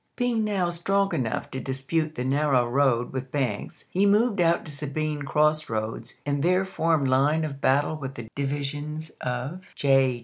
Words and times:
Being 0.15 0.43
now 0.43 0.71
strong 0.71 1.13
enough 1.13 1.51
to 1.51 1.59
dispute 1.59 2.15
the 2.15 2.23
narrow 2.25 2.67
road 2.67 3.13
with 3.13 3.31
Banks, 3.31 3.85
he 3.91 4.07
moved 4.07 4.41
out 4.41 4.65
to 4.65 4.71
Sabine 4.71 5.21
Cross 5.21 5.69
Roads 5.69 6.15
and 6.25 6.41
there 6.41 6.65
formed 6.65 7.07
line 7.07 7.43
of 7.43 7.61
battle 7.61 7.97
with 7.97 8.15
the 8.15 8.27
divisions 8.35 9.11
of 9.23 9.59
J. 9.75 10.19